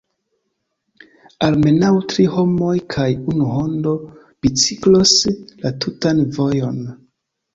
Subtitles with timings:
[1.47, 3.93] Almenaŭ tri homoj kaj unu hundo
[4.47, 5.13] biciklos
[5.67, 6.81] la tutan vojon.